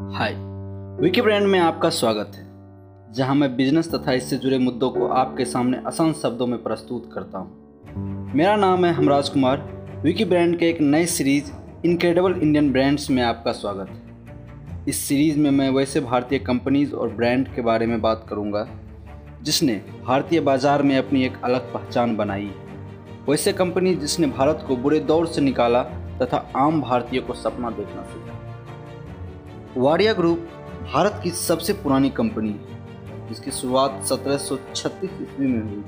हाय। 0.00 0.34
Vicky 1.00 1.20
brand 1.20 1.46
में 1.46 1.58
आपका 1.60 1.88
स्वागत 1.90 2.32
है, 2.34 2.44
जहाँ 3.14 3.34
मैं 3.34 3.56
बिज़नेस 3.56 3.90
तथा 3.90 4.12
इससे 4.12 4.36
जुड़े 4.36 4.58
मुद्दों 4.58 4.88
को 4.90 5.06
आपके 5.06 5.44
सामने 5.44 5.80
आसान 5.86 6.12
शब्दों 6.12 6.46
में 6.46 6.62
प्रस्तुत 6.62 7.10
करता 7.14 7.38
हूँ। 7.38 8.32
मेरा 8.34 8.54
नाम 8.56 8.84
है 8.84 8.92
हमराज 8.92 9.28
कुमार 9.28 9.58
विकी 10.04 10.24
ब्रांड 10.24 10.58
के 10.58 10.68
एक 10.68 10.80
नए 10.80 11.06
सीरीज़ 11.06 11.50
इनक्रेडिबल 11.84 12.38
इंडियन 12.42 12.72
ब्रांड्स 12.72 13.08
में 13.10 13.22
आपका 13.22 13.52
स्वागत 13.52 13.90
है। 13.90 14.84
इस 14.88 15.02
सीरीज़ 15.02 15.38
में 15.38 15.50
मैं 15.50 15.68
वैसे 15.70 16.00
भारतीय 16.00 16.38
कंपनीज़ 16.38 16.94
और 16.94 17.08
ब्रांड 17.10 17.54
के 17.54 17.62
बारे 17.62 17.86
में 17.86 18.00
बात 18.00 18.26
करूँगा, 18.28 18.66
जिसने 19.42 19.80
भारतीय 20.06 20.40
बाज़ार 20.40 20.82
में 20.82 20.96
अपनी 20.98 21.24
एक 21.24 21.40
अलग 21.44 21.72
पहचान 21.74 22.16
बनाई 22.16 22.50
वैसे 23.28 23.52
कंपनी 23.52 23.94
जिसने 23.96 24.26
भारत 24.28 24.64
को 24.68 24.76
बुरे 24.76 25.00
दौर 25.02 25.26
से 25.26 25.40
निकाला 25.40 25.82
तथा 26.22 26.46
आम 26.56 26.80
भारतीय 26.80 27.20
को 27.20 27.34
सपना 27.34 27.70
देखना 27.72 28.02
सीखा। 28.02 28.39
वाडिया 29.76 30.12
ग्रुप 30.12 30.38
भारत 30.92 31.20
की 31.24 31.30
सबसे 31.30 31.72
पुरानी 31.72 32.10
कंपनी 32.10 32.48
है, 32.48 33.28
जिसकी 33.28 33.50
शुरुआत 33.50 34.02
1736 34.04 35.04
ईस्वी 35.04 35.46
में 35.46 35.62
हुई। 35.62 35.84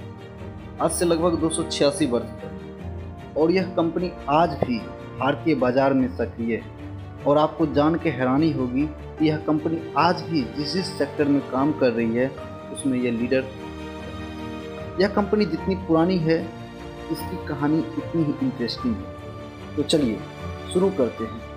आज 0.82 0.90
से 0.90 1.04
लगभग 1.04 1.38
दो 1.38 1.48
सौ 1.48 1.62
छियासी 1.62 2.06
वर्ष 2.06 2.24
पहले। 2.24 3.40
और 3.40 3.50
यह 3.50 3.62
कंपनी 3.62 4.12
आज 4.28 4.50
भी 4.50 4.78
भारतीय 5.18 5.54
बाज़ार 5.54 5.94
में 5.94 6.16
सक्रिय 6.16 6.56
है। 6.56 6.62
और 7.26 7.38
आपको 7.38 7.66
जान 7.66 7.94
के 7.94 8.10
हैरानी 8.10 8.52
होगी 8.52 8.86
कि 8.86 9.28
यह 9.28 9.36
कंपनी 9.36 9.94
आज 9.96 10.22
भी 10.22 10.42
जिस 10.42 10.72
जिस 10.72 10.86
सेक्टर 10.86 11.24
में 11.24 11.50
काम 11.50 11.72
कर 11.72 11.90
रही 11.90 12.14
है, 12.14 12.28
उसमें 12.72 12.98
यह 12.98 13.12
लीडर 13.12 13.44
यह 15.00 15.08
कंपनी 15.08 15.44
जितनी 15.44 15.74
पुरानी 15.74 16.18
है, 16.18 16.42
इसकी 17.12 17.46
कहानी 17.46 17.78
इतनी 17.78 18.24
ही 18.24 18.34
इंटरेस्टिंग 18.42 18.94
है। 18.94 19.76
तो 19.76 19.82
चलिए, 19.82 20.18
शुरू 20.72 20.90
करते 20.90 21.24
हैं। 21.24 21.51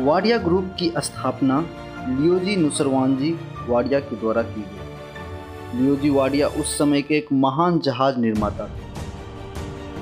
वाडिया 0.00 0.36
ग्रुप 0.38 0.68
की 0.78 0.90
स्थापना 0.98 1.58
लियोजी 2.08 2.54
नुसरवानजी 2.56 3.30
वाडिया 3.68 3.98
के 4.00 4.16
द्वारा 4.16 4.42
की 4.42 4.60
गई। 4.60 5.80
लियोजी 5.80 6.10
वाडिया 6.10 6.46
उस 6.60 6.76
समय 6.78 7.02
के 7.02 7.16
एक 7.16 7.26
महान 7.34 7.78
जहाज़ 7.78 8.18
निर्माता 8.18 8.66
थे। 8.66 8.88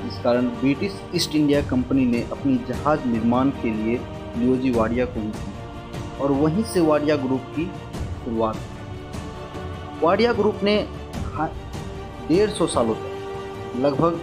इस 0.09 0.19
कारण 0.25 0.47
ब्रिटिश 0.61 1.01
ईस्ट 1.15 1.35
इंडिया 1.37 1.63
कंपनी 1.63 2.05
ने 2.07 2.23
अपनी 2.33 2.57
जहाज़ 2.69 3.07
निर्माण 3.07 3.51
के 3.63 3.71
लिए 3.73 3.99
लियोजी 4.37 4.71
वाडिया 4.71 5.05
को 5.07 5.21
की 5.33 6.23
और 6.23 6.33
वहीं 6.35 6.65
से 6.65 6.81
वाडिया 6.81 7.17
ग्रुप 7.17 7.53
की 7.57 7.67
शुरुआत 8.25 8.57
वाडिया 10.03 10.33
ग्रुप 10.33 10.61
ने 10.63 10.77
डेढ़ 12.29 12.51
सौ 12.51 12.67
सालों 12.69 12.95
तक 12.95 13.77
लगभग 13.85 14.21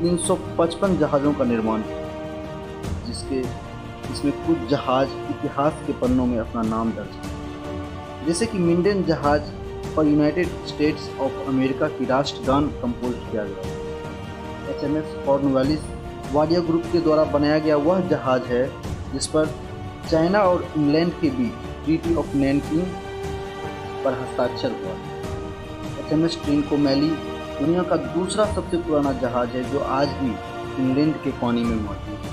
355 0.00 0.98
जहाज़ों 0.98 1.32
का 1.32 1.44
निर्माण 1.44 1.82
किया, 1.82 3.06
जिसके 3.06 3.67
इसमें 4.12 4.32
कुछ 4.46 4.68
जहाज़ 4.70 5.08
इतिहास 5.30 5.82
के 5.86 5.92
पन्नों 6.00 6.26
में 6.26 6.38
अपना 6.38 6.62
नाम 6.68 6.90
दर्ज 6.92 7.16
किया 7.16 8.26
जैसे 8.26 8.46
कि 8.46 8.58
मिंडन 8.60 9.02
जहाज़ 9.04 9.50
और 9.98 10.06
यूनाइटेड 10.06 10.48
स्टेट्स 10.66 11.08
ऑफ़ 11.20 11.46
अमेरिका 11.48 11.88
की 11.88 12.04
राष्ट्रगान 12.06 12.66
कंपोज 12.82 13.14
किया 13.30 13.44
गया 13.44 13.76
H 14.70 14.84
M 14.84 14.96
S 14.96 15.14
Cornwallis 15.26 15.80
Wadia 16.32 16.60
group 16.60 16.82
के 16.92 17.00
द्वारा 17.00 17.24
बनाया 17.32 17.58
गया 17.58 17.76
वह 17.78 18.00
जहाज़ 18.08 18.42
है, 18.44 18.64
जिस 19.12 19.26
पर 19.26 19.46
चाइना 20.10 20.40
और 20.42 20.66
इंग्लैंड 20.76 21.12
के 21.20 21.30
बीच 21.30 21.66
ट्रीटी 21.84 22.14
ऑफ़ 22.14 22.34
नैनकिंग 22.36 22.82
पर 24.04 24.12
हस्ताक्षर 24.20 24.72
हुआ। 24.82 24.94
एच 25.98 26.12
एम 26.12 26.24
एस 26.24 26.38
ट्रेन 26.44 26.60
को 26.62 26.76
मैली 26.78 27.08
दुनिया 27.60 27.82
का 27.82 27.96
दूसरा 27.96 28.44
सबसे 28.54 28.76
पुराना 28.78 29.12
जहाज़ 29.22 29.50
है, 29.50 29.62
जो 29.72 29.78
आज 29.80 30.08
भी 30.20 30.30
इंग्लैंड 30.82 31.14
के 31.24 31.30
पानी 31.40 31.62
में 31.64 31.76
मौजूद 31.76 32.18
है। 32.24 32.27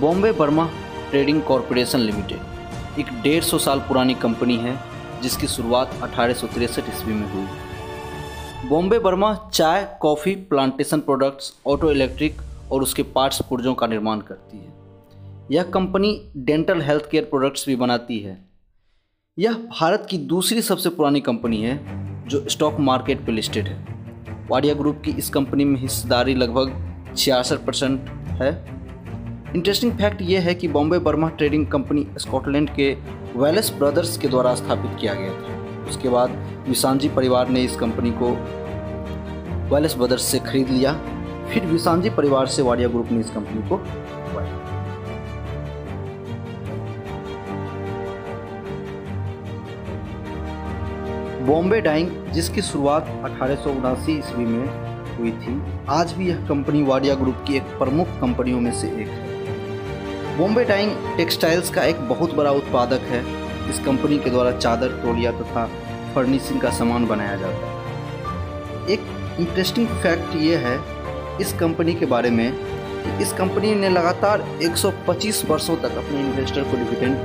Bombay 0.00 0.32
Burma 0.32 0.68
trading 1.10 1.42
corporation 1.42 1.98
limited, 1.98 2.98
एक 2.98 3.06
डेढ़ 3.22 3.44
सौ 3.44 3.58
साल 3.58 3.78
पुरानी 3.78 4.14
कंपनी 4.14 4.56
है, 4.56 4.76
जिसकी 5.22 5.46
शुरुआत 5.46 5.90
अठारह 6.02 6.32
सौ 6.32 6.46
तिरसठ 6.46 6.88
ईस्वी 6.88 7.14
में 7.14 7.32
हुई। 7.32 8.68
बॉम्बे 8.68 8.98
बर्मा 8.98 9.34
चाय, 9.52 9.98
coffee, 10.00 10.34
plantation 10.34 11.00
products, 11.00 11.52
auto 11.66 11.90
electric 11.90 12.42
और 12.72 12.82
उसके 12.82 13.02
पार्ट्स 13.02 13.42
पुर्जों 13.42 13.74
का 13.74 13.86
निर्माण 13.86 14.20
करती 14.20 14.58
है। 14.58 14.74
यह 15.50 15.62
company 15.62 16.32
dental 16.36 16.80
health 16.80 17.10
care 17.10 17.24
products 17.24 17.66
भी 17.66 17.76
बनाती 17.76 18.18
है। 18.18 18.38
यह 19.38 19.52
भारत 19.52 20.06
की 20.10 20.18
दूसरी 20.18 20.62
सबसे 20.62 20.90
पुरानी 20.90 21.20
कंपनी 21.20 21.62
है, 21.62 21.80
जो 22.28 22.48
स्टॉक 22.48 22.80
मार्केट 22.80 23.26
पर 23.26 23.32
लिस्टेड 23.32 23.68
है। 23.68 23.84
वाडिया 24.50 24.74
ग्रुप 24.74 25.02
की 25.04 25.10
इस 25.10 25.30
कंपनी 25.30 25.64
में 25.64 25.80
हिस्सेदारी 25.80 26.34
लगभग 26.34 27.14
छियासठ 27.16 27.56
परसेंट 27.56 28.08
है। 28.42 28.75
इंटरेस्टिंग 29.56 29.92
फैक्ट 29.92 30.20
ये 30.22 30.38
है 30.38 30.54
कि 30.54 30.68
Bombay 30.68 30.98
Burma 30.98 31.28
trading 31.28 31.66
company 31.66 32.06
Scotland 32.18 32.70
के 32.70 32.90
वेलेस 33.36 33.72
ब्रदर्स 33.78 34.16
के 34.18 34.28
द्वारा 34.28 34.54
स्थापित 34.54 34.96
किया 35.00 35.12
गया 35.14 35.30
था। 35.32 35.84
उसके 35.88 36.08
बाद 36.08 36.30
विसांजी 36.66 37.08
परिवार 37.08 37.48
ने 37.48 37.60
इस 37.60 37.76
कंपनी 37.76 38.10
को 38.12 38.30
वेलेस 39.70 39.94
ब्रदर्स 39.94 40.22
से 40.22 40.38
खरीद 40.38 40.68
लिया। 40.68 40.92
फिर 41.48 41.66
विसांजी 41.66 42.10
परिवार 42.10 42.46
से 42.46 42.62
वाडिया 42.62 42.88
ग्रुप 42.88 43.12
ने 43.12 43.20
इस 43.20 43.30
कंपनी 43.30 43.68
को 43.68 43.76
बॉम्बे 51.46 51.80
डाइंग, 51.80 52.10
जिसकी 52.32 52.62
शुरुआत 52.62 53.08
अठारह 53.24 54.04
ईस्वी 54.10 54.44
में 54.44 55.16
हुई 55.16 55.32
थी, 55.32 55.60
आज 55.88 56.12
भी 56.12 56.28
यह 56.28 56.46
कंपनी 56.48 56.82
वाडिया 56.82 57.14
ग्रुप 57.14 57.44
की 57.46 57.56
एक 57.56 57.78
प्रमुख 57.78 58.08
कंपनियों 58.20 58.60
में 58.60 58.72
से 58.72 58.88
एक 58.88 59.08
है। 59.08 59.34
बॉम्बे 60.38 60.64
डाइंग 60.64 60.90
टेक्सटाइल्स 61.16 61.70
का 61.70 61.82
एक 61.84 62.00
बहुत 62.08 62.34
बड़ा 62.34 62.50
उत्पादक 62.50 63.02
है 63.02 63.20
इस 63.70 63.78
कंपनी 63.84 64.18
के 64.18 64.30
द्वारा 64.30 64.50
चादर, 64.52 64.88
तोलिया 65.02 65.30
तथा 65.32 65.64
फर्निशिंग 66.14 66.60
का 66.60 66.70
सामान 66.70 67.06
बनाया 67.06 67.36
जाता 67.36 67.66
है। 67.66 68.92
एक 68.92 69.00
इंटरेस्टिंग 69.40 69.86
फैक्ट 70.02 70.34
ये 70.36 70.56
है, 70.56 70.76
इस 71.40 71.52
कंपनी 71.52 71.94
के 71.94 72.06
बारे 72.06 72.30
में 72.30 73.18
इस 73.20 73.32
कंपनी 73.32 73.74
ने 73.74 73.88
लगातार 73.88 74.44
125 74.62 75.44
वर्षों 75.44 75.76
तक 75.76 75.96
अपने 75.96 76.20
इन्वेस्टर 76.20 76.62
को 76.62 76.76
डिविडेंड 76.76 77.16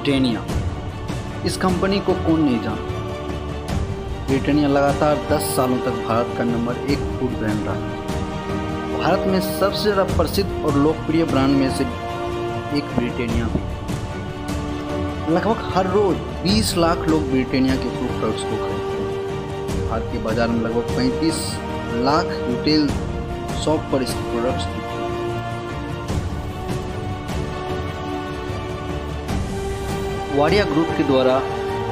ब्रिटेनिया। 0.00 0.42
इस 1.46 1.56
कंपनी 1.56 1.98
को 2.00 2.12
कौन 2.26 2.40
नहीं 2.40 2.60
जानता? 2.62 2.92
ब्रिटेनिया 4.26 4.68
लगातार 4.68 5.16
10 5.30 5.48
सालों 5.56 5.78
तक 5.78 5.98
भारत 6.06 6.28
का 6.38 6.44
नंबर 6.44 6.76
एक 6.92 6.98
फ़ूड 7.18 7.32
ब्रांड 7.38 7.66
रहा। 7.66 7.74
भारत 8.96 9.26
में 9.28 9.40
सबसे 9.40 9.82
ज़्यादा 9.82 10.04
प्रसिद्ध 10.16 10.48
और 10.64 10.76
लोकप्रिय 10.76 11.24
ब्रांड 11.24 11.56
में 11.56 11.68
से 11.76 11.84
एक 12.78 12.96
ब्रिटेनिया 12.96 13.46
भी। 13.46 13.62
लगभग 15.34 15.70
हर 15.74 15.90
रोज 15.92 16.16
20 16.44 16.76
लाख 16.76 17.06
लोग 17.08 17.30
ब्रिटेनिया 17.30 17.74
के 17.74 17.90
फ़ूड 17.98 18.18
प्रोडक्ट्स 18.20 18.44
को 18.44 18.56
खरीदते 18.56 18.96
हैं। 19.02 19.88
भारतीय 19.90 20.22
बाज़ार 20.22 20.48
में 20.48 20.60
लगभग 20.62 20.96
35 20.96 21.44
लाख 22.06 22.26
रिटेल 22.48 22.88
शॉप 23.64 23.88
पर 23.92 24.02
इसके 24.02 24.30
प्रोडक्ट्स 24.30 24.64
वाडिया 30.34 30.64
ग्रुप 30.64 30.88
के 30.96 31.04
द्वारा 31.04 31.36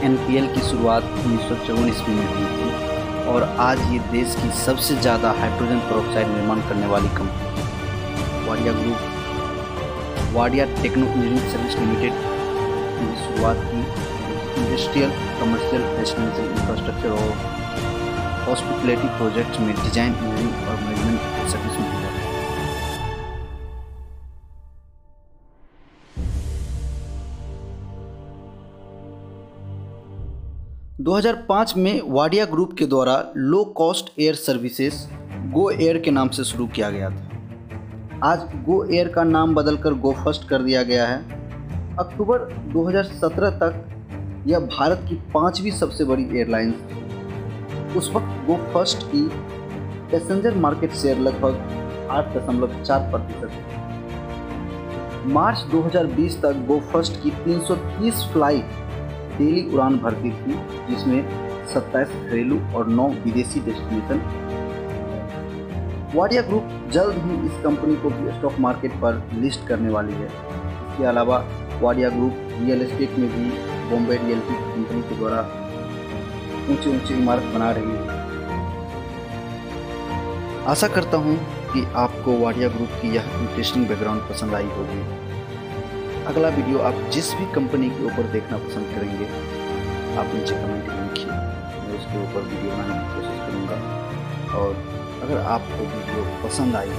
एनपीएल 0.06 0.46
की 0.54 0.60
शुरुआत 0.62 1.04
उन्नीस 1.04 1.48
सौ 1.48 1.54
चौवन 1.66 1.88
ईस्वी 1.88 2.14
में 2.14 2.26
हुई 2.26 2.44
थी 2.50 3.24
और 3.32 3.42
आज 3.60 3.80
ये 3.92 3.98
देश 4.12 4.34
की 4.42 4.50
सबसे 4.58 4.96
ज़्यादा 4.96 5.30
हाइड्रोजन 5.38 5.80
प्रोक्साइड 5.88 6.28
निर्माण 6.28 6.60
करने 6.68 6.86
वाली 6.92 7.08
company 7.16 8.46
Wadia 8.48 8.72
group, 8.72 10.34
Wadia 10.36 10.66
techno 10.74 11.06
engineering 11.06 11.50
service 11.52 11.76
limited 11.78 12.22
की 12.98 13.10
शुरुआत 13.24 13.64
की 13.72 13.82
इंडस्ट्रियल 14.62 15.10
कमर्शियल 15.40 15.82
रेजिडेंशियल 15.90 16.50
इंफ्रास्ट्रक्चर 16.50 17.16
और 17.16 17.34
हॉस्पिटलिटी 18.46 19.16
प्रोजेक्ट्स 19.16 19.60
में 19.60 19.74
डिज़ाइन 19.74 20.14
इंजीनियरिंग 20.14 20.68
और 20.68 20.80
मैनेजमेंट 20.84 21.50
सर्विस 21.50 21.80
में 21.80 22.07
2005 31.08 31.72
में 31.76 32.00
वाडिया 32.04 32.44
ग्रुप 32.44 32.72
के 32.78 32.86
द्वारा 32.86 33.12
low 33.36 33.62
cost 33.76 34.08
air 34.20 34.34
services 34.34 34.94
Go 35.52 35.68
Air 35.70 35.98
के 35.98 36.10
नाम 36.10 36.28
से 36.28 36.44
शुरू 36.44 36.66
किया 36.66 36.90
गया 36.90 37.08
था। 37.10 38.18
आज 38.24 38.40
गो 38.64 38.82
एयर 38.84 39.08
का 39.08 39.22
नाम 39.24 39.54
बदलकर 39.54 39.94
गो 40.02 40.12
फ़र्स्ट 40.14 40.48
कर 40.48 40.62
दिया 40.62 40.82
गया 40.82 41.06
है। 41.06 41.16
अक्टूबर 41.98 42.42
2017 42.72 43.54
तक 43.62 44.44
यह 44.46 44.58
भारत 44.66 45.06
की 45.08 45.14
पांचवी 45.34 45.70
सबसे 45.70 46.04
बड़ी 46.04 46.26
एयरलाइंस 46.38 46.74
थी। 46.90 47.96
उस 47.98 48.10
वक्त 48.14 48.34
गो 48.46 48.56
फ़र्स्ट 48.74 49.06
की 49.12 49.22
पैसेंजर 50.10 50.56
मार्केट 50.56 50.92
शेयर 50.94 51.18
लगभग 51.18 52.08
आठ 52.10 52.36
दशमलव 52.36 52.82
चार 52.82 53.10
प्रतिशत 53.12 53.50
मार्च 55.38 55.64
2020 55.72 56.36
तक 56.42 56.60
गो 56.68 56.78
फ़र्स्ट 56.92 57.14
की 57.22 57.30
330 57.46 58.22
फ़्लाइट 58.32 58.86
डेली 59.38 59.62
उड़ान 59.74 59.98
भरती 59.98 60.30
थी, 60.30 60.54
जिसमें 60.88 61.20
27 61.68 62.08
घरेलू 62.24 62.58
और 62.76 62.88
9 62.90 63.08
विदेशी 63.24 63.60
डेस्टिनेशन 63.60 64.20
वाडिया 66.14 66.42
ग्रुप 66.42 66.68
जल्द 66.92 67.16
ही 67.24 67.34
इस 67.46 67.62
कंपनी 67.64 67.96
को 68.02 68.10
भी 68.10 68.32
स्टॉक 68.32 68.58
मार्केट 68.60 68.92
पर 69.00 69.22
लिस्ट 69.34 69.66
करने 69.68 69.90
वाली 69.90 70.12
है। 70.12 70.26
इसके 70.26 71.04
अलावा 71.04 71.38
वाडिया 71.82 72.08
ग्रुप 72.08 72.34
रियल 72.60 72.82
एस्टेट 72.82 73.18
में 73.18 73.28
भी 73.30 73.50
बॉम्बे 73.90 74.16
रियल्टी 74.16 74.54
कंपनी 74.54 75.02
के 75.02 75.16
द्वारा 75.16 75.40
ऊँचे 76.72 76.90
ऊँचे 76.90 77.14
इमारत 77.14 77.52
बना 77.54 77.70
रही 77.78 77.92
है। 77.92 78.16
आशा 80.66 80.88
करता 80.88 81.16
हूँ 81.16 81.36
कि 81.72 81.84
आपको 81.96 82.38
वाडिया 82.38 82.68
ग्रुप 82.68 83.00
की 83.02 83.14
यह 83.14 83.24
इंटरेस्टिंग 83.40 83.86
बैकग्राउंड 83.88 84.22
पसंद 84.28 84.54
आई 84.54 84.68
होगी। 84.76 85.00
अगला 86.28 86.48
वीडियो 86.56 86.78
आप 86.86 86.94
जिस 87.12 87.28
भी 87.34 87.44
कंपनी 87.52 87.88
के 87.90 88.04
ऊपर 88.06 88.26
देखना 88.32 88.56
पसंद 88.64 88.88
करेंगे, 88.94 89.26
आप 90.20 90.34
नीचे 90.34 90.54
कमेंट 90.54 90.88
में 90.88 90.98
लिखिए। 91.04 91.36
मैं 91.84 91.94
उसके 91.98 92.18
ऊपर 92.22 92.42
वीडियो 92.48 92.72
बनाने 92.72 92.96
की 92.96 93.06
कोशिश 93.14 93.38
करूँगा। 93.46 93.78
और 94.58 94.74
अगर 95.22 95.38
आपको 95.52 95.86
वीडियो 95.94 96.24
पसंद 96.42 96.76
आई 96.76 96.90
हो 96.90 96.98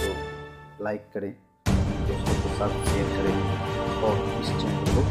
तो 0.00 0.84
लाइक 0.84 1.06
करें, 1.14 1.30
दोस्तों 2.08 2.34
के 2.42 2.56
साथ 2.58 2.74
शेयर 2.88 3.06
करें 3.16 3.36
और 4.08 4.18
इस 4.40 4.50
चैनल 4.62 4.90
को 4.96 5.06